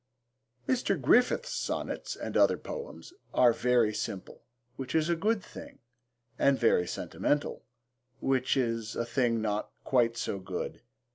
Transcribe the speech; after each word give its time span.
Mr. 0.67 0.99
Griffiths' 0.99 1.51
Sonnets 1.53 2.15
and 2.15 2.35
Other 2.35 2.57
Poems 2.57 3.13
are 3.35 3.53
very 3.53 3.93
simple, 3.93 4.41
which 4.75 4.95
is 4.95 5.09
a 5.09 5.15
good 5.15 5.43
thing, 5.43 5.77
and 6.39 6.57
very 6.57 6.87
sentimental, 6.87 7.61
which 8.19 8.57
is 8.57 8.95
a 8.95 9.05
thing 9.05 9.43
not 9.43 9.69
quite 9.83 10.17
so 10.17 10.39
good. 10.39 10.81